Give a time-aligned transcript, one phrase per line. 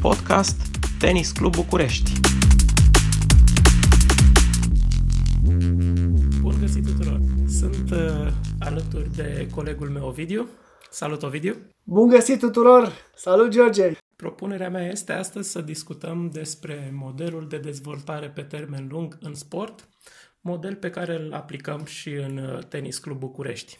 [0.00, 0.56] Podcast
[0.98, 2.12] Tenis Club București.
[6.40, 7.20] Bun găsit tuturor!
[7.48, 10.48] Sunt uh, alături de colegul meu Ovidiu.
[10.90, 11.54] Salut Ovidiu!
[11.82, 12.92] Bun găsit tuturor!
[13.14, 14.01] Salut George!
[14.22, 19.88] Propunerea mea este astăzi să discutăm despre modelul de dezvoltare pe termen lung în sport,
[20.40, 23.78] model pe care îl aplicăm și în uh, Tenis Club București.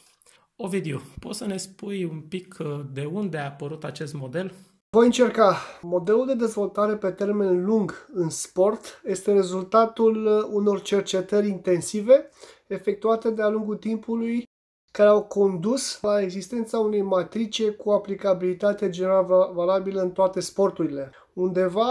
[0.57, 4.53] Ovidiu, poți să ne spui un pic uh, de unde a apărut acest model?
[4.91, 5.57] Voi încerca.
[5.83, 12.31] Modelul de dezvoltare pe termen lung în sport este rezultatul uh, unor cercetări intensive
[12.67, 14.45] efectuate de-a lungul timpului
[14.93, 21.11] care au condus la existența unei matrice cu aplicabilitate general valabilă în toate sporturile.
[21.33, 21.91] Undeva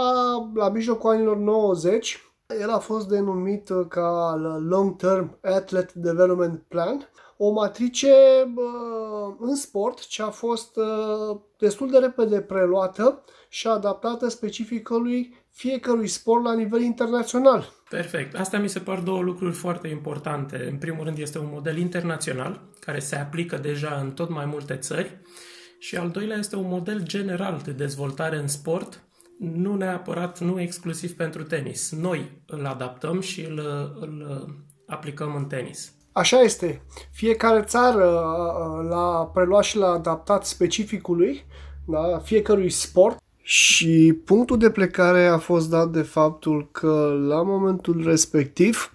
[0.54, 4.34] la mijlocul anilor 90, el a fost denumit uh, ca
[4.68, 8.14] Long Term Athlete Development Plan, o matrice
[9.38, 16.44] în sport ce a fost uh, destul de repede preluată și adaptată specificului fiecărui sport
[16.44, 17.72] la nivel internațional.
[17.88, 18.38] Perfect.
[18.38, 20.66] Asta mi se par două lucruri foarte importante.
[20.70, 24.76] În primul rând este un model internațional care se aplică deja în tot mai multe
[24.76, 25.20] țări
[25.78, 29.02] și al doilea este un model general de dezvoltare în sport,
[29.38, 31.92] nu neapărat, nu exclusiv pentru tenis.
[31.92, 33.58] Noi îl adaptăm și îl,
[34.00, 34.46] îl
[34.86, 35.92] aplicăm în tenis.
[36.12, 36.82] Așa este.
[37.12, 41.44] Fiecare țară uh, l-a preluat și l-a adaptat specificului,
[41.86, 42.18] da?
[42.18, 43.21] fiecărui sport.
[43.42, 48.94] Și punctul de plecare a fost dat de faptul că la momentul respectiv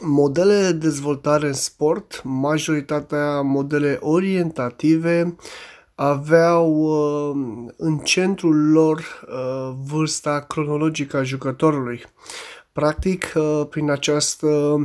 [0.00, 5.36] modele de dezvoltare în sport, majoritatea modele orientative,
[5.94, 12.02] aveau uh, în centrul lor uh, vârsta cronologică a jucătorului.
[12.72, 13.32] Practic,
[13.70, 14.76] prin această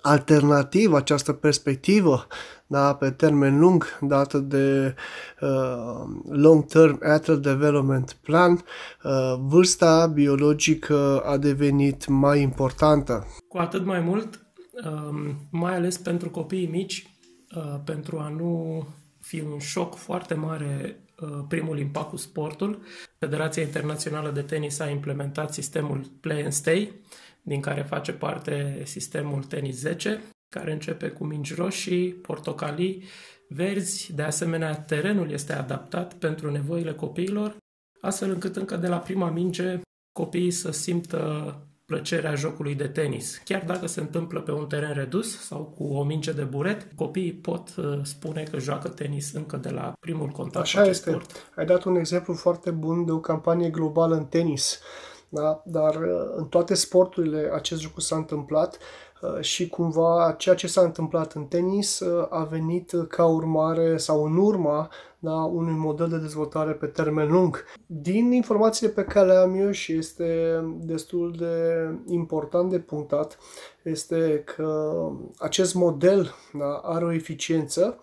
[0.00, 2.26] alternativă, această perspectivă
[2.70, 4.94] da, pe termen lung dată de
[5.40, 13.26] uh, Long Term Athlete Development Plan, uh, vârsta biologică a devenit mai importantă.
[13.48, 14.48] Cu atât mai mult,
[14.84, 17.16] uh, mai ales pentru copiii mici,
[17.56, 18.82] uh, pentru a nu
[19.20, 22.82] fi un șoc foarte mare uh, primul impact cu sportul,
[23.18, 27.00] Federația Internațională de Tenis a implementat sistemul Play and Stay,
[27.42, 33.04] din care face parte sistemul Tenis 10, care începe cu mingi roșii, portocalii,
[33.48, 34.12] verzi.
[34.14, 37.56] De asemenea, terenul este adaptat pentru nevoile copiilor,
[38.00, 39.80] astfel încât încă de la prima minge
[40.12, 41.52] copiii să simtă
[41.84, 43.40] plăcerea jocului de tenis.
[43.44, 47.32] Chiar dacă se întâmplă pe un teren redus sau cu o minge de buret, copiii
[47.32, 51.10] pot uh, spune că joacă tenis încă de la primul contact Așa este.
[51.10, 51.50] Sport.
[51.56, 54.80] Ai dat un exemplu foarte bun de o campanie globală în tenis.
[55.28, 55.62] Da?
[55.64, 59.07] Dar uh, în toate sporturile acest lucru s-a întâmplat uh,
[59.40, 64.36] și cumva ceea ce s-a întâmplat în tenis uh, a venit ca urmare sau în
[64.36, 67.64] urma da, unui model de dezvoltare pe termen lung.
[67.86, 73.38] Din informațiile pe care le am eu și este destul de important de punctat,
[73.82, 74.92] este că
[75.38, 78.00] acest model da, are o eficiență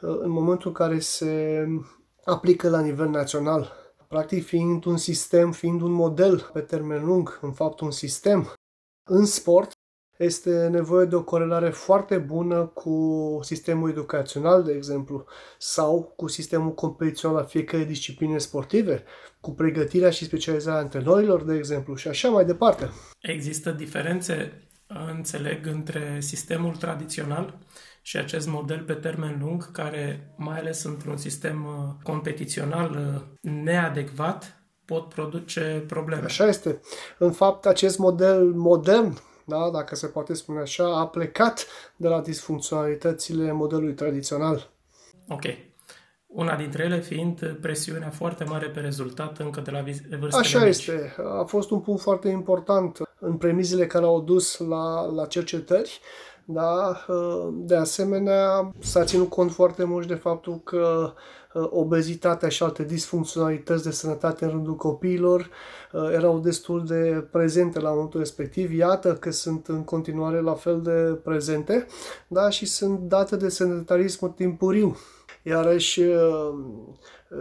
[0.00, 1.66] în momentul în care se
[2.24, 3.72] aplică la nivel național
[4.08, 8.52] practic fiind un sistem, fiind un model pe termen lung, în fapt un sistem
[9.10, 9.70] în sport,
[10.18, 15.24] este nevoie de o corelare foarte bună cu sistemul educațional, de exemplu,
[15.58, 19.04] sau cu sistemul competițional al fiecărei discipline sportive,
[19.40, 22.90] cu pregătirea și specializarea antrenorilor, de exemplu, și așa mai departe.
[23.20, 24.62] Există diferențe,
[25.14, 27.58] înțeleg, între sistemul tradițional
[28.02, 34.60] și acest model pe termen lung, care, mai ales într-un sistem uh, competițional uh, neadecvat,
[34.84, 36.24] pot produce probleme.
[36.24, 36.80] Așa este.
[37.18, 42.20] În fapt, acest model modern, da, dacă se poate spune așa, a plecat de la
[42.20, 44.70] disfuncționalitățile modelului tradițional.
[45.28, 45.42] Ok.
[46.26, 50.68] Una dintre ele fiind presiunea foarte mare pe rezultat încă de la vârstele Așa mici.
[50.68, 51.14] este.
[51.40, 56.00] A fost un punct foarte important în premizele care au dus la, la cercetări
[56.46, 57.06] da?
[57.52, 61.12] De asemenea, s-a ținut cont foarte mult de faptul că
[61.54, 65.50] uh, obezitatea și alte disfuncționalități de sănătate în rândul copiilor
[65.92, 68.72] uh, erau destul de prezente la momentul respectiv.
[68.72, 71.86] Iată că sunt în continuare la fel de prezente
[72.28, 72.50] da?
[72.50, 74.96] și sunt date de sedentarism timpuriu.
[75.42, 76.54] Iarăși, uh,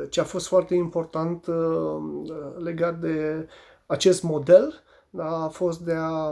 [0.10, 1.46] ce a fost foarte important
[2.64, 3.48] legat de
[3.86, 4.85] acest model da,
[5.18, 6.32] a fost de a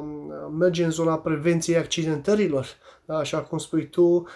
[0.57, 2.68] merge în zona prevenției accidentărilor.
[3.06, 4.27] Da, așa cum spui tu,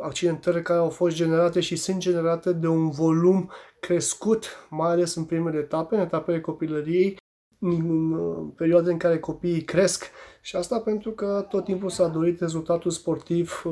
[0.00, 3.50] accidentări care au fost generate și sunt generate de un volum
[3.80, 7.16] crescut, mai ales în primele etape, în etapele copilăriei,
[7.58, 8.12] în
[8.56, 10.10] perioade în care copiii cresc
[10.40, 13.62] și asta pentru că tot timpul s-a dorit rezultatul sportiv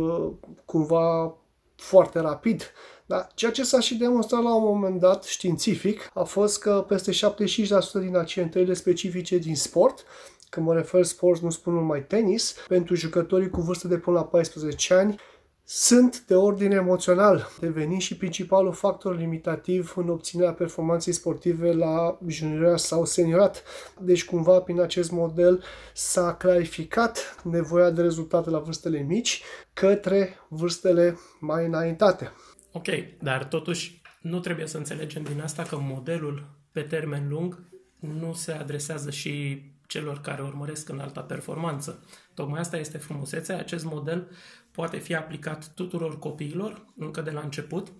[0.65, 1.35] cumva
[1.77, 2.73] foarte rapid.
[3.11, 3.27] Da?
[3.35, 7.17] Ceea ce s-a și demonstrat la un moment dat științific a fost că peste 75%
[8.01, 10.05] din accidentele specifice din sport
[10.49, 14.25] când mă refer sport, nu spun numai tenis, pentru jucătorii cu vârstă de până la
[14.25, 15.21] 14 ani,
[15.65, 22.79] sunt de ordine emoțional, devenind și principalul factor limitativ în obținerea performanței sportive la juniorat
[22.79, 23.63] sau seniorat.
[24.01, 25.63] Deci, cumva, prin acest model
[25.95, 29.43] s-a clarificat nevoia de rezultate la vârstele mici
[29.73, 32.33] către vârstele mai înaintate.
[32.73, 32.87] Ok,
[33.23, 37.69] dar totuși nu trebuie să înțelegem din asta că modelul pe termen lung
[37.99, 42.05] nu se adresează și celor care urmăresc în alta performanță.
[42.35, 43.59] Tocmai asta este frumusețea.
[43.59, 44.29] Acest model
[44.71, 47.93] poate fi aplicat tuturor copiilor încă de la început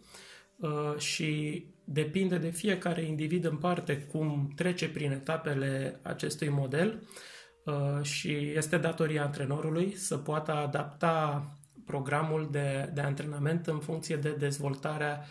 [0.57, 7.09] uh, și depinde de fiecare individ în parte cum trece prin etapele acestui model
[7.65, 11.45] uh, și este datoria antrenorului să poată adapta
[11.87, 15.25] programul de, de antrenament în funcție de dezvoltarea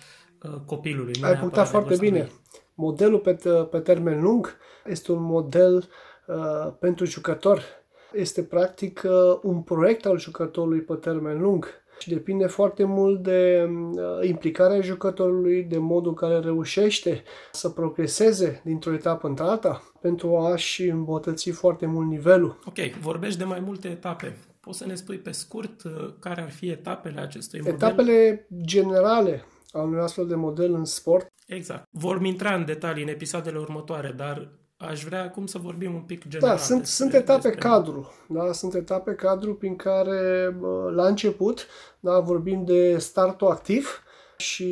[0.43, 1.13] uh, copilului.
[1.21, 2.29] Ai punctat foarte bine.
[2.73, 3.33] Modelul pe,
[3.71, 5.89] pe termen lung este un model
[6.27, 7.61] uh, pentru jucător.
[8.13, 11.67] Este practic uh, un proiect al jucătorului pe termen lung
[11.99, 18.61] și depinde foarte mult de uh, implicarea jucătorului, de modul în care reușește să progreseze
[18.63, 22.59] dintr-o etapă într-alta pentru a-și îmbătăți foarte mult nivelul.
[22.65, 24.37] Ok, vorbești de mai multe etape.
[24.59, 27.73] Poți să ne spui pe scurt uh, care ar fi etapele acestui model?
[27.73, 31.27] Etapele generale al unui astfel de model în sport.
[31.47, 31.87] Exact.
[31.91, 36.27] Vom intra în detalii în episoadele următoare, dar aș vrea acum să vorbim un pic
[36.27, 36.55] general.
[36.55, 37.69] Da, sunt, despre, sunt etape despre...
[37.69, 38.11] cadru.
[38.29, 40.55] Da, sunt etape cadru prin care
[40.93, 41.67] la început
[41.99, 44.03] da, vorbim de startul activ
[44.37, 44.65] și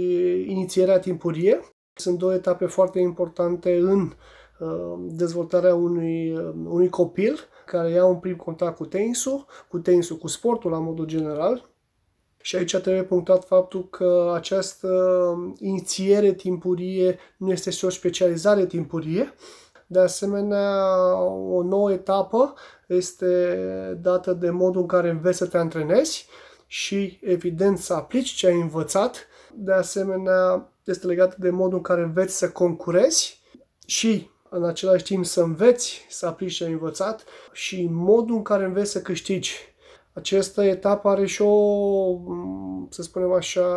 [0.47, 1.59] inițierea timpurie.
[1.93, 4.13] Sunt două etape foarte importante în
[4.59, 10.17] uh, dezvoltarea unui, uh, unui copil care ia un prim contact cu tenisul, cu tenisul,
[10.17, 11.69] cu sportul la modul general,
[12.41, 14.89] și aici trebuie punctat faptul că această
[15.59, 19.33] inițiere timpurie nu este și o specializare timpurie.
[19.87, 20.95] De asemenea,
[21.29, 22.53] o nouă etapă
[22.87, 23.55] este
[24.01, 26.27] dată de modul în care înveți să te antrenezi
[26.65, 29.27] și, evident, să aplici ce ai învățat.
[29.53, 33.41] De asemenea, este legată de modul în care înveți să concurezi
[33.85, 38.65] și, în același timp, să înveți să aplici ce ai învățat și modul în care
[38.65, 39.75] înveți să câștigi
[40.17, 42.19] această etapă are și o,
[42.89, 43.67] să spunem așa,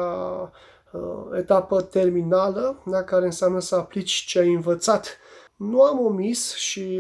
[0.93, 5.19] uh, etapă terminală, da, care înseamnă să aplici ce ai învățat.
[5.57, 6.99] Nu am omis și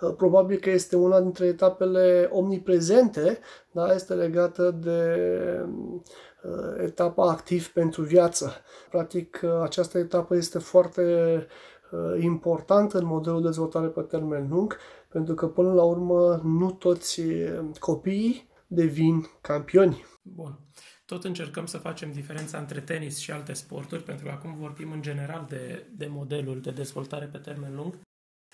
[0.00, 3.38] uh, probabil că este una dintre etapele omniprezente,
[3.70, 5.14] da, este legată de
[6.42, 8.52] uh, etapa activ pentru viață.
[8.90, 11.46] Practic, această etapă este foarte
[12.20, 14.76] importantă în modelul de dezvoltare pe termen lung,
[15.08, 17.22] pentru că până la urmă nu toți
[17.78, 20.04] copiii devin campioni.
[20.22, 20.58] Bun.
[21.06, 25.02] Tot încercăm să facem diferența între tenis și alte sporturi, pentru că acum vorbim în
[25.02, 27.98] general de, de modelul de dezvoltare pe termen lung.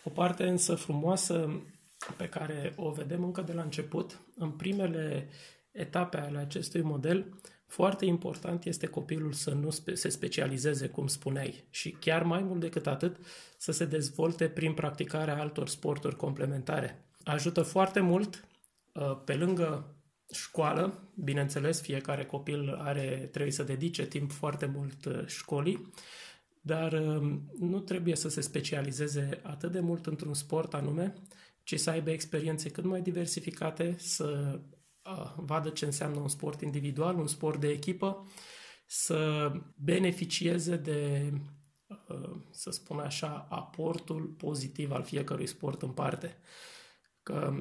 [0.04, 1.62] O parte însă frumoasă
[2.16, 5.28] pe care o vedem încă de la început, în primele
[5.70, 11.90] etape ale acestui model, foarte important este copilul să nu se specializeze, cum spuneai, și
[11.90, 13.16] chiar mai mult decât atât,
[13.58, 17.04] să se dezvolte prin practicarea altor sporturi complementare.
[17.24, 18.44] Ajută foarte mult,
[18.92, 19.96] uh, pe lângă
[20.32, 25.92] școală, bineînțeles, fiecare copil are, trebuie să dedice timp foarte mult uh, școlii,
[26.60, 31.14] dar uh, nu trebuie să se specializeze atât de mult într-un sport anume,
[31.62, 34.60] ci să aibă experiențe cât mai diversificate, să
[35.36, 38.26] vadă ce înseamnă un sport individual, un sport de echipă,
[38.86, 41.32] să beneficieze de,
[42.50, 46.38] să spun așa, aportul pozitiv al fiecărui sport în parte.
[47.22, 47.54] Că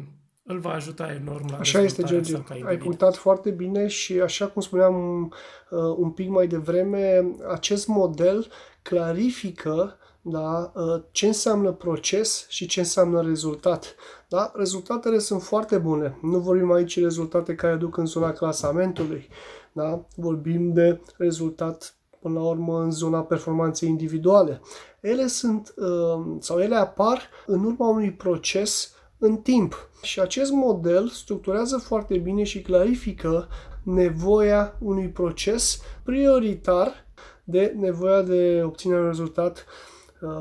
[0.44, 2.36] îl va ajuta enorm la Așa este, George.
[2.66, 8.52] Ai punctat foarte bine și așa cum spuneam uh, un pic mai devreme, acest model
[8.82, 9.98] clarifică
[10.28, 13.96] da, uh, ce înseamnă proces și ce înseamnă rezultat.
[14.30, 14.52] Da?
[14.56, 16.18] Rezultatele sunt foarte bune.
[16.22, 19.28] Nu vorbim aici rezultate care duc în zona clasamentului.
[19.72, 20.06] Da?
[20.16, 24.62] Vorbim de rezultat până la urmă în zona performanței individuale.
[25.02, 29.90] Ele sunt uh, sau ele apar în urma unui proces în timp.
[30.02, 33.48] Și acest model structurează foarte bine și clarifică
[33.84, 37.06] nevoia unui proces prioritar
[37.44, 39.94] de nevoia de obținere un rezultat uh,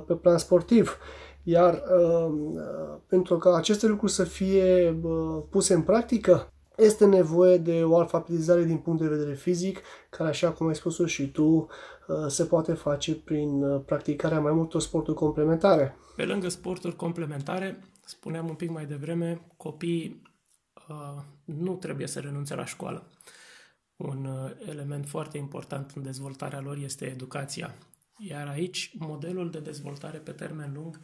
[0.06, 0.98] pe plan sportiv.
[1.42, 2.34] Iar uh,
[3.06, 8.64] pentru ca aceste lucruri să fie uh, puse în practică, este nevoie de o alfabetizare
[8.64, 11.66] din punct de vedere fizic, care, așa cum ai spus și tu,
[12.26, 15.96] se poate face prin practicarea mai multor sporturi complementare.
[16.16, 20.22] Pe lângă sporturi complementare, spuneam un pic mai devreme, copiii
[20.88, 23.10] uh, nu trebuie să renunțe la școală.
[23.96, 27.74] Un uh, element foarte important în dezvoltarea lor este educația.
[28.18, 31.00] Iar aici, modelul de dezvoltare pe termen lung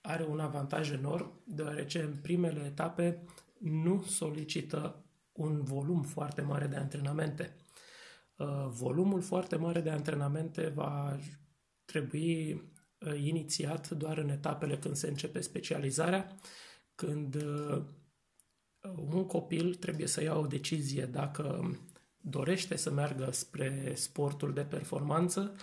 [0.00, 3.22] are un avantaj enorm, deoarece în primele etape
[3.58, 7.56] nu solicită un volum foarte mare de antrenamente.
[8.36, 11.18] Uh, volumul foarte mare de antrenamente va
[11.84, 16.36] trebui uh, inițiat doar în etapele când se începe specializarea,
[16.94, 17.82] când uh,
[18.96, 21.76] un copil trebuie să ia o decizie dacă
[22.20, 25.54] dorește să meargă spre sportul de performanță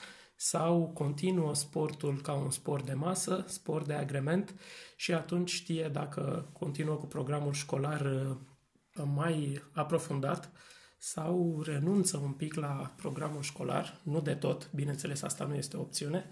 [0.46, 4.56] sau continuă sportul ca un sport de masă, sport de agrement
[4.96, 10.52] și atunci știe dacă continuă cu programul școlar uh, mai aprofundat
[10.98, 15.82] sau renunță un pic la programul școlar, nu de tot, bineînțeles asta nu este o
[15.82, 16.30] opțiune,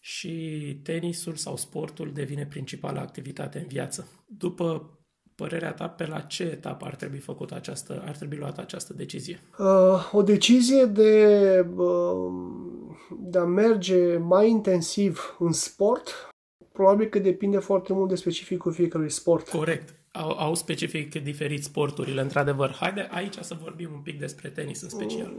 [0.00, 4.08] și tenisul sau sportul devine principala activitate în viață.
[4.26, 4.90] După
[5.34, 9.40] părerea ta, pe la ce etapă ar trebui făcut această, ar trebui luată această decizie?
[9.58, 12.75] Uh, o decizie de, uh,
[13.18, 16.28] de a merge mai intensiv în sport,
[16.72, 19.48] probabil că depinde foarte mult de specificul fiecărui sport.
[19.48, 19.94] Corect.
[20.12, 22.72] Au, au specific diferit sporturile, într-adevăr.
[22.80, 25.36] Haide aici să vorbim un pic despre tenis în special.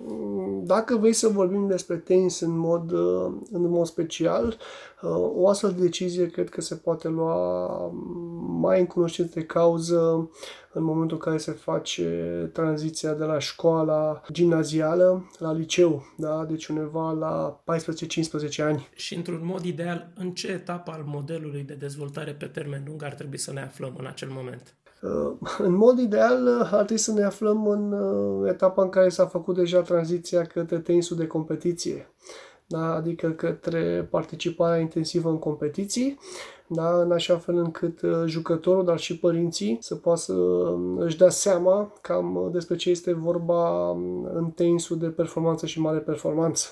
[0.47, 4.57] Mm, dacă vrei să vorbim despre tenis în mod, uh, în mod special,
[5.01, 7.77] uh, o astfel de decizie cred că se poate lua
[8.59, 10.29] mai în cunoștință de cauză
[10.73, 16.45] în momentul în care se face tranziția de la școala gimnazială la liceu, da?
[16.49, 17.63] deci undeva la
[18.59, 18.87] 14-15 ani.
[18.95, 23.13] Și într-un mod ideal, în ce etapă al modelului de dezvoltare pe termen lung ar
[23.13, 24.76] trebui să ne aflăm în acel moment?
[25.01, 29.25] Uh, în mod ideal, ar trebui să ne aflăm în uh, etapa în care s-a
[29.25, 32.11] făcut deja tranziția către tenisul de competiție,
[32.65, 32.93] da?
[32.93, 36.19] adică către participarea intensivă în competiții,
[36.67, 37.01] da?
[37.01, 40.33] în așa fel încât uh, jucătorul, dar și părinții să poată să
[40.97, 45.99] își dea seama cam despre ce este vorba um, în tenisul de performanță și mare
[45.99, 46.67] performanță.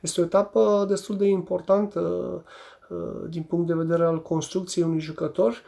[0.00, 2.44] Este o etapă destul de importantă
[3.28, 5.62] din punct de vedere al construcției unui jucător,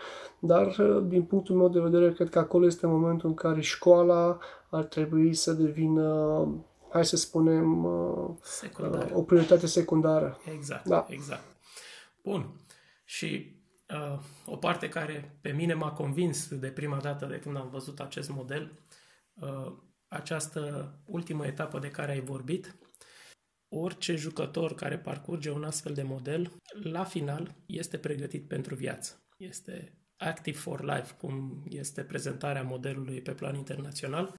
[0.47, 4.39] dar, uh, din punctul meu de vedere, cred că acolo este momentul în care școala
[4.71, 6.49] ar trebui să devină,
[6.91, 9.11] hai să spunem, uh, Secundar.
[9.13, 10.39] o prioritate secundară.
[10.57, 11.07] Exact, da.
[11.09, 11.57] exact.
[12.23, 12.61] Bun.
[13.05, 13.57] Și
[13.89, 18.01] uh, o parte care pe mine m-a convins de prima dată de când am văzut
[18.01, 18.79] acest model,
[19.35, 19.73] uh,
[20.09, 22.77] această ultimă etapă de care ai vorbit,
[23.69, 29.23] orice jucător care parcurge un astfel de model, la final este pregătit pentru viață.
[29.37, 34.35] Este Active for Life, cum este prezentarea modelului pe plan internațional,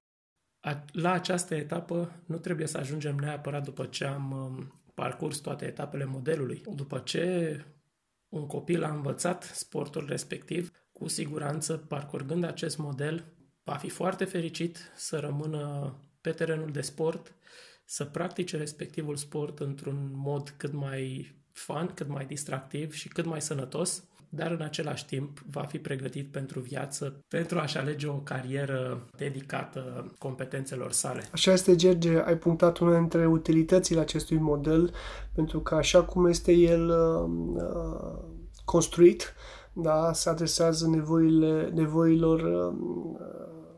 [0.91, 6.05] la această etapă nu trebuie să ajungem neapărat după ce am um, parcurs toate etapele
[6.05, 6.61] modelului.
[6.75, 7.65] După ce
[8.29, 13.25] un copil a învățat sportul respectiv, cu siguranță, parcurgând acest model,
[13.63, 17.35] va fi foarte fericit să rămână pe terenul de sport,
[17.85, 23.41] să practice respectivul sport într-un mod cât mai fun, cât mai distractiv și cât mai
[23.41, 24.03] sănătos
[24.35, 30.13] dar în același timp va fi pregătit pentru viață, pentru a-și alege o carieră dedicată
[30.17, 31.23] competențelor sale.
[31.31, 34.93] Așa este, Gerge, ai punctat una dintre utilitățile acestui model,
[35.33, 38.33] pentru că așa cum este el uh, uh
[38.65, 39.33] construit,
[39.73, 42.73] da, se adresează nevoile, nevoilor uh,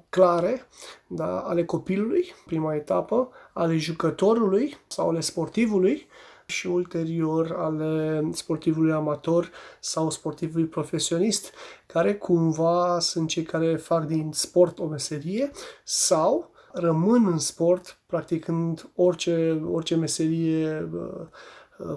[0.09, 0.61] clare
[1.07, 6.07] da, ale copilului, prima etapă, ale jucătorului sau ale sportivului,
[6.47, 11.53] și ulterior ale sportivului amator sau sportivului profesionist,
[11.85, 15.51] care cumva sunt cei care fac din sport o meserie
[15.83, 20.89] sau rămân în sport practicând orice, orice meserie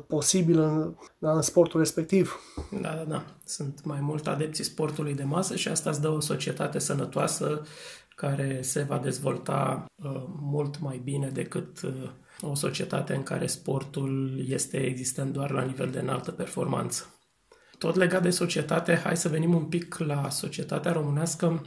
[0.07, 2.41] posibilă în, da, în sportul respectiv.
[2.81, 3.25] Da, da, da.
[3.45, 7.63] Sunt mai mult adepții sportului de masă și asta îți dă o societate sănătoasă
[8.17, 12.11] care se va dezvolta uh, mult mai bine decât uh,
[12.43, 17.15] o societate în care sportul este existent doar la nivel de înaltă performanță.
[17.79, 21.63] Tot legat de societate, hai să venim un pic la societatea românească.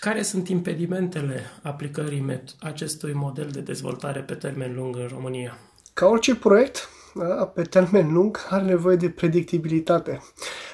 [0.00, 5.58] Care sunt impedimentele aplicării acestui model de dezvoltare pe termen lung în România?
[5.94, 10.20] Ca orice proiect, da, pe termen lung, are nevoie de predictibilitate.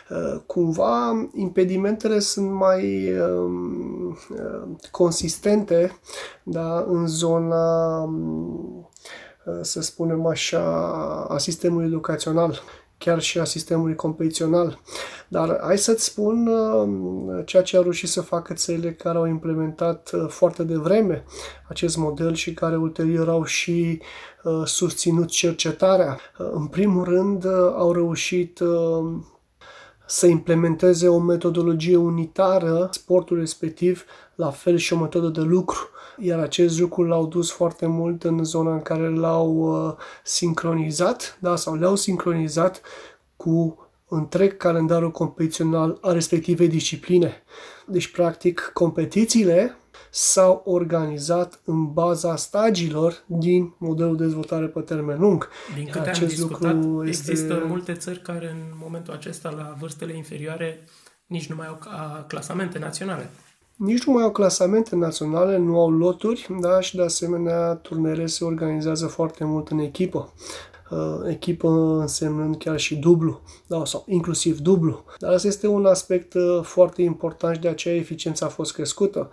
[0.08, 6.00] Uh, cumva, impedimentele sunt mai um, uh, consistente
[6.42, 8.91] da, în zona um, Uh,
[9.60, 10.60] să spunem așa,
[11.28, 12.62] a sistemului educațional.
[13.04, 14.78] chiar și a sistemului competițional.
[15.28, 20.10] Dar hai să-ți spun uh, ceea ce au reușit să facă țările care au implementat
[20.12, 21.24] uh, foarte devreme
[21.68, 24.00] acest model și care ulterior au și
[24.42, 26.18] uh, susținut cercetarea.
[26.36, 27.46] În primul rând,
[27.76, 28.60] au reușit
[30.06, 35.88] să implementeze o metodologie unitară, sportul respectiv, la fel și o metodă de lucru.
[36.24, 41.56] Iar acest lucru l-au dus foarte mult în zona în care l-au uh, sincronizat, da,
[41.56, 42.80] sau le-au sincronizat
[43.36, 43.76] cu
[44.08, 47.42] întreg calendarul competițional a respectivei discipline.
[47.86, 49.76] Deci, practic, competițiile
[50.10, 55.48] s-au organizat în baza stagiilor din modelul de dezvoltare pe termen lung.
[55.74, 57.30] Din câte Acest am discutat, lucru este...
[57.30, 60.84] există multe țări care în momentul acesta, la vârstele inferioare,
[61.26, 61.78] nici nu mai au
[62.26, 63.30] clasamente naționale.
[63.76, 68.44] Nici nu mai au clasamente naționale, nu au loturi, da, și de asemenea turnele se
[68.44, 70.32] organizează foarte mult în echipă.
[70.90, 71.68] Uh, echipă
[72.00, 75.04] însemnând chiar și dublu, da, sau inclusiv dublu.
[75.18, 79.30] Dar asta este un aspect uh, foarte important și de aceea eficiența a fost crescută.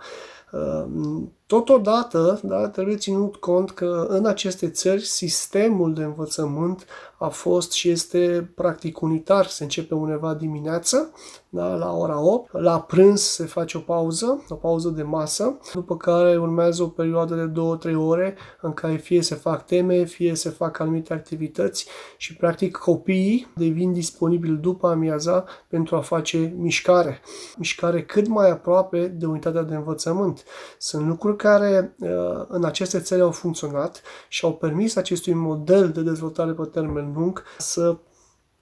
[0.52, 6.86] Ehm, totodată, da, trebuie ținut cont că în aceste țări sistemul de învățământ
[7.18, 9.46] a fost și este practic unitar.
[9.46, 11.12] Se începe undeva dimineață,
[11.48, 15.96] da, la ora 8, la prânz se face o pauză, o pauză de masă, după
[15.96, 20.50] care urmează o perioadă de 2-3 ore în care fie se fac teme, fie se
[20.50, 27.20] fac anumite activități și practic copiii devin disponibili după amiaza pentru a face mișcare.
[27.56, 30.44] Mișcare cât mai aproape de unitatea de învățământ.
[30.78, 36.02] Sunt lucruri care uh, în aceste țări au funcționat și au permis acestui model de
[36.02, 37.98] dezvoltare pe termen lung să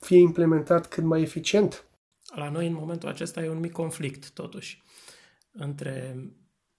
[0.00, 1.84] fie implementat cât mai eficient.
[2.34, 4.82] La noi, în momentul acesta, e un mic conflict, totuși,
[5.52, 6.16] între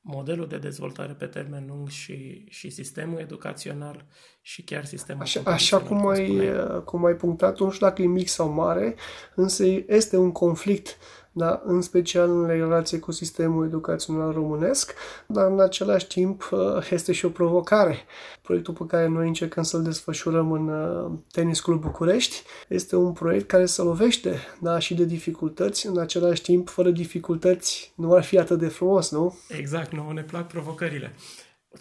[0.02, 4.06] modelul de dezvoltare pe termen lung și, și sistemul educațional
[4.42, 6.52] și chiar sistemul Așa, așa cum, ai,
[6.86, 8.96] cum ai punctat, nu știu dacă e mic sau mare,
[9.36, 10.98] însă este un conflict
[11.40, 11.62] da?
[11.66, 14.94] în special în relație cu sistemul educațional românesc,
[15.28, 16.60] dar în același timp uh,
[16.92, 17.98] este și o provocare.
[18.42, 23.48] Proiectul pe care noi încercăm să-l desfășurăm în uh, Tenis Club București este un proiect
[23.48, 24.80] care se lovește da?
[24.80, 29.38] și de dificultăți, în același timp, fără dificultăți, nu ar fi atât de frumos, nu?
[29.50, 31.14] Exact, nu, ne plac provocările.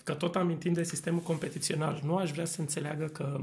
[0.05, 3.39] Că tot amintind de sistemul competițional, nu aș vrea să înțeleagă că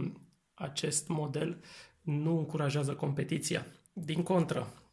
[0.53, 1.57] acest model
[2.01, 3.65] nu încurajează competiția.
[3.93, 4.84] Din contră, Uh,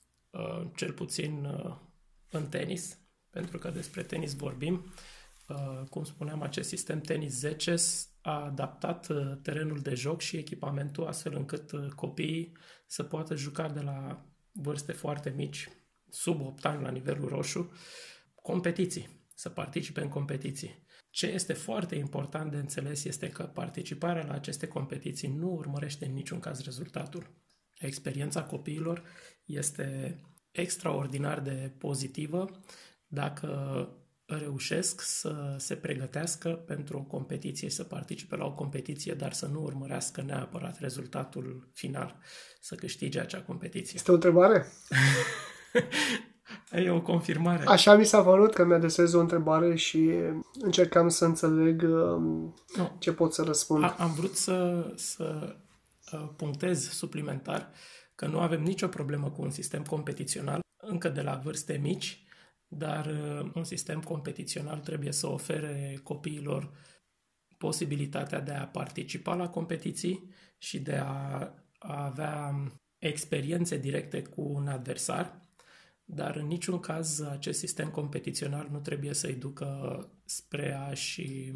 [0.77, 1.77] cel puțin uh,
[2.31, 2.99] în tenis,
[3.31, 4.93] pentru că despre tenis vorbim.
[5.49, 7.75] Uh, cum spuneam, acest sistem Tenis 10
[8.21, 9.07] a adaptat
[9.43, 15.31] terenul de joc și echipamentul astfel încât copiii să poată juca de la vârste foarte
[15.37, 15.69] mici,
[16.09, 17.73] sub 8 ani la nivelul roșu,
[18.35, 20.87] competiții, să participe în competiții.
[21.11, 26.13] Ce este foarte important de înțeles este că participarea la aceste competiții nu urmărește în
[26.13, 27.31] niciun caz rezultatul.
[27.83, 29.03] Experiența copiilor
[29.45, 30.19] este
[30.51, 32.51] extraordinar de pozitivă
[33.07, 33.89] dacă
[34.27, 39.63] reușesc să se pregătească pentru o competiție, să participe la o competiție, dar să nu
[39.63, 42.19] urmărească neapărat rezultatul final,
[42.61, 43.93] să câștige acea competiție.
[43.95, 44.67] Este o întrebare?
[46.85, 47.65] e o confirmare.
[47.67, 50.11] Așa mi s-a părut că mi-adresez o întrebare și
[50.61, 52.91] încercam să înțeleg um, no.
[52.99, 53.83] ce pot să răspund.
[53.83, 55.55] A, am vrut să, să uh,
[56.17, 57.71] punctez suplimentar
[58.15, 62.25] că nu avem nicio problemă cu un sistem competițional încă de la vârste mici,
[62.67, 66.71] dar uh, un sistem competițional trebuie să ofere copiilor
[67.59, 72.55] posibilitatea de a participa la competiții și de a, a avea
[72.99, 75.43] experiențe directe cu un adversar,
[76.05, 81.53] dar în niciun caz acest sistem competițional nu trebuie să-i ducă spre a-și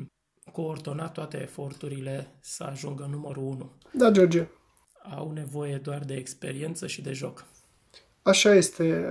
[0.53, 3.71] coordona toate eforturile să ajungă numărul 1.
[3.93, 4.49] Da, George
[5.17, 7.45] au nevoie doar de experiență și de joc.
[8.23, 9.07] Așa este.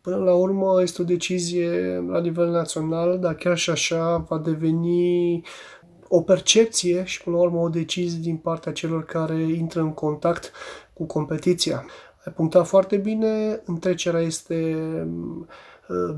[0.00, 5.42] Până la urmă este o decizie la nivel național, dar chiar și așa va deveni
[6.08, 10.52] o percepție și până la urmă o decizie din partea celor care intră în contact
[10.92, 11.86] cu competiția.
[12.24, 14.76] Ai punctat foarte bine, întrecerea este
[15.40, 15.46] Uh,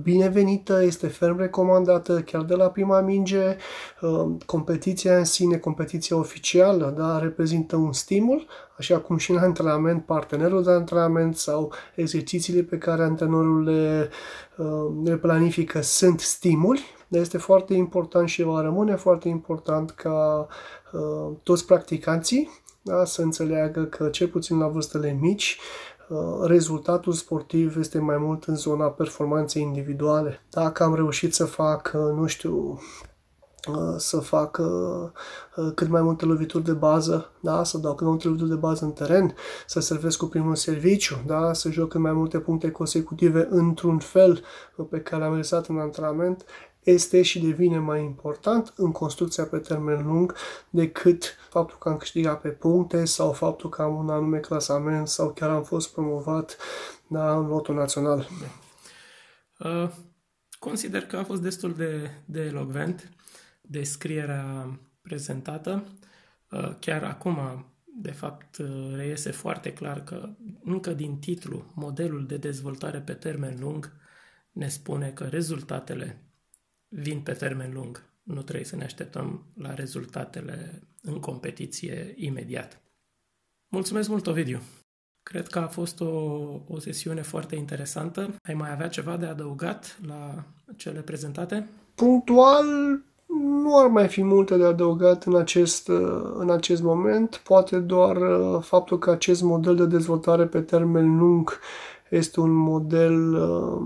[0.02, 3.56] binevenită, este ferm recomandată chiar de la prima minge.
[4.00, 8.46] Uh, competiția în sine, competiția oficială, da, reprezintă un stimul,
[8.78, 14.08] așa cum și în antrenament, partenerul de antrenament sau exercițiile pe care antrenorul le,
[14.56, 20.46] uh, le planifică sunt stimuli, dar este foarte important și va rămâne foarte important ca
[21.42, 25.91] toți practicanții da, să înțeleagă că, cel puțin la vârstele mici, Uh,
[26.42, 30.42] rezultatul sportiv este mai mult în zona performanței individuale.
[30.50, 32.80] Dacă am reușit să fac, uh, nu știu,
[33.68, 37.64] uh, să fac uh, cât mai multe lovituri de bază, da?
[37.64, 39.34] să dau cât mai multe lovituri de bază în teren,
[39.66, 41.52] să servesc cu primul serviciu, da?
[41.52, 44.42] să joc cât mai multe puncte consecutive într-un fel
[44.90, 46.44] pe care am realizat în antrenament,
[46.82, 50.34] este și devine mai important în construcția pe termen lung
[50.70, 55.32] decât faptul că am câștigat pe puncte sau faptul că am un anume clasament sau
[55.32, 56.56] chiar am fost promovat
[57.06, 58.28] da, în lotul național.
[59.58, 59.90] Uh,
[60.58, 63.10] consider că a fost destul de, de elogvent
[63.60, 65.84] descrierea prezentată.
[66.50, 67.38] Uh, chiar acum,
[67.84, 70.28] de fapt, uh, reiese foarte clar că
[70.64, 73.92] încă din titlu, modelul de dezvoltare pe termen lung
[74.52, 76.31] ne spune că rezultatele
[76.92, 78.04] vin pe termen lung.
[78.22, 82.80] Nu trebuie să ne așteptăm la rezultatele în competiție imediat.
[83.68, 84.60] Mulțumesc mult, Ovidiu!
[85.22, 86.06] Cred că a fost o,
[86.68, 88.34] o sesiune foarte interesantă.
[88.42, 90.44] Ai mai avea ceva de adăugat la
[90.76, 91.68] cele prezentate?
[91.94, 92.64] Punctual,
[93.62, 95.88] nu ar mai fi multe de adăugat în acest,
[96.34, 97.36] în acest moment.
[97.36, 101.58] Poate doar uh, faptul că acest model de dezvoltare pe termen lung
[102.10, 103.82] este un model uh,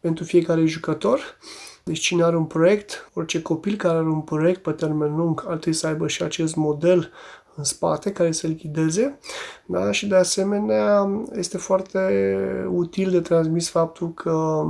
[0.00, 1.20] pentru fiecare jucător
[1.84, 5.56] deci cine are un proiect, orice copil care are un proiect pe termen lung, ar
[5.56, 7.10] trebui să aibă și acest model
[7.54, 9.18] în spate care să-l ghideze.
[9.66, 9.90] Da?
[9.90, 11.98] Și de asemenea este foarte
[12.70, 14.64] util de transmis faptul că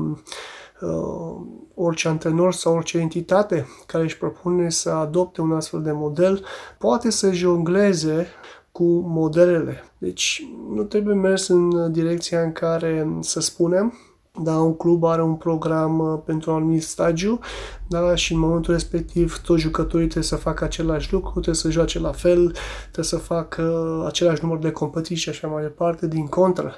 [0.81, 1.37] uh,
[1.75, 6.45] orice antrenor sau orice entitate care își propune să adopte un astfel de model
[6.79, 8.27] poate să jongleze
[8.73, 9.85] cu modelele.
[9.99, 13.99] Deci nu trebuie mers în direcția în care să spunem
[14.39, 17.39] da, un club are un program uh, pentru un anumit stagiu
[17.89, 21.99] da, și în momentul respectiv toți jucătorii trebuie să facă același lucru, trebuie să joace
[21.99, 26.75] la fel, trebuie să facă același număr de competiții și așa mai departe, din contră.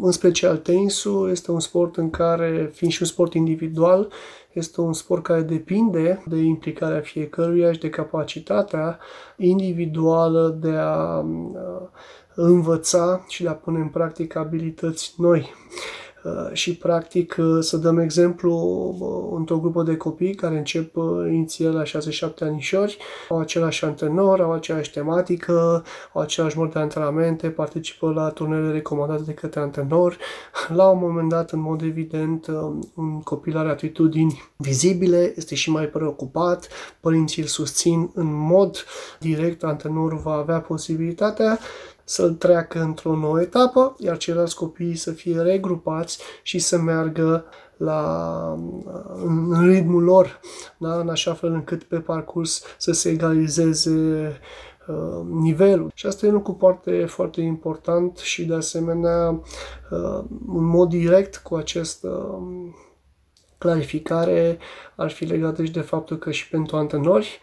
[0.00, 4.12] În special tenisul este un sport în care, fiind și un sport individual,
[4.52, 8.98] este un sport care depinde de implicarea fiecăruia și de capacitatea
[9.36, 11.88] individuală de a uh,
[12.34, 15.54] învăța și de a pune în practică abilități noi.
[16.22, 18.52] Uh, și practic uh, să dăm exemplu
[18.98, 20.96] uh, într-o grupă de copii care încep
[21.28, 21.88] inițial la 6-7
[22.40, 28.72] anișori, au același antrenor, au aceeași tematică, au același mod de antrenamente, participă la turnele
[28.72, 30.16] recomandate de către antrenor.
[30.78, 32.46] La un moment dat, în mod evident,
[32.94, 36.68] un copil are atitudini vizibile, este și mai preocupat,
[37.00, 38.84] părinții îl susțin în mod
[39.20, 41.58] direct, antrenorul va avea posibilitatea
[42.10, 47.44] să-l treacă într-o nouă etapă, iar ceilalți copii să fie regrupați și să meargă
[47.76, 48.58] la,
[49.24, 50.40] în ritmul lor,
[50.78, 50.98] da?
[50.98, 53.90] în așa fel încât pe parcurs să se egalizeze
[54.88, 55.90] uh, nivelul.
[55.94, 59.30] Și asta e un lucru foarte, foarte important și de asemenea
[59.90, 62.72] uh, în mod direct cu acest uh,
[63.60, 64.58] clarificare
[64.94, 67.40] ar fi legată și de faptul că și pentru antrenori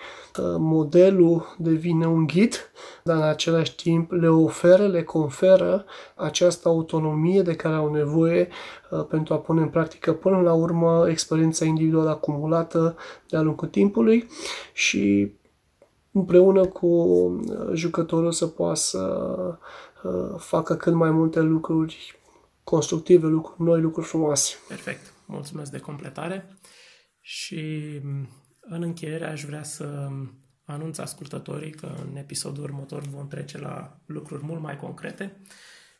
[0.58, 2.71] modelul devine un ghid,
[3.03, 8.47] dar în același timp le oferă, le conferă această autonomie de care au nevoie
[8.91, 12.95] uh, pentru a pune în practică până la urmă experiența individuală acumulată
[13.30, 14.27] de-a lungul timpului
[14.73, 15.32] și
[16.12, 19.34] împreună cu uh, jucătorul să poată să
[20.03, 22.19] uh, facă cât mai multe lucruri
[22.63, 24.56] constructive, lucruri noi, lucruri frumoase.
[24.67, 25.16] Perfect.
[25.28, 26.58] Mulțumesc de completare
[27.20, 27.94] și
[28.60, 30.10] în încheiere aș vrea să
[30.63, 35.42] anunț ascultătorii că în episodul următor vom trece la lucruri mult mai concrete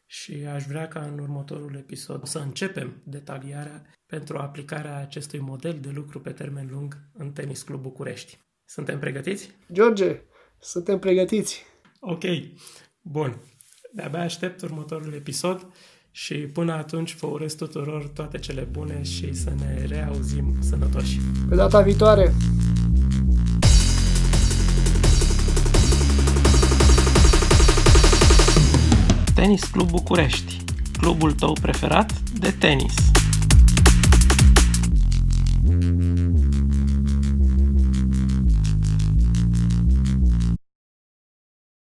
[0.06, 5.90] și aș vrea ca în următorul episod să începem detalierea pentru aplicarea acestui model de
[5.90, 8.38] lucru pe termen lung în Tenis Club București.
[8.66, 9.56] Suntem pregătiți?
[9.72, 10.22] George,
[10.60, 11.66] suntem pregătiți!
[12.00, 12.24] Ok,
[13.02, 13.42] bun.
[13.92, 15.72] De-abia aștept următorul episod
[16.17, 21.19] și până atunci vă urez tuturor toate cele bune și să ne reauzim sănătoși.
[21.49, 22.34] Pe data viitoare!
[29.36, 30.63] Tenis Club București,
[30.99, 32.93] clubul tău preferat de tenis.
[35.69, 36.37] thank you